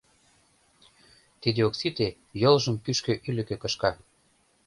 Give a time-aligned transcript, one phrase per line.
[1.41, 2.07] Тиде ок сите—
[2.41, 3.91] йолжым кӱшкӧ-ӱлыкӧ кышка.